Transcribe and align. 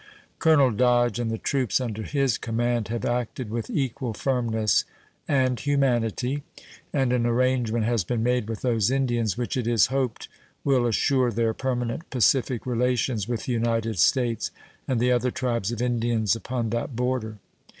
Colonel 0.39 0.71
Dodge 0.71 1.19
and 1.19 1.29
the 1.29 1.37
troops 1.37 1.79
under 1.79 2.01
his 2.01 2.39
command 2.39 2.87
have 2.87 3.05
acted 3.05 3.51
with 3.51 3.69
equal 3.69 4.15
firmness 4.15 4.83
and 5.27 5.59
humanity, 5.59 6.41
and 6.91 7.13
an 7.13 7.27
arrangement 7.27 7.85
has 7.85 8.03
been 8.03 8.23
made 8.23 8.49
with 8.49 8.61
those 8.63 8.89
Indians 8.89 9.37
which 9.37 9.55
it 9.55 9.67
is 9.67 9.85
hoped 9.93 10.27
will 10.63 10.87
assure 10.87 11.29
their 11.31 11.53
permanent 11.53 12.09
pacific 12.09 12.65
relations 12.65 13.27
with 13.27 13.43
the 13.45 13.53
United 13.53 13.99
States 13.99 14.49
and 14.87 14.99
the 14.99 15.11
other 15.11 15.29
tribes 15.29 15.71
of 15.71 15.83
Indians 15.83 16.35
upon 16.35 16.71
that 16.71 16.95
border. 16.95 17.37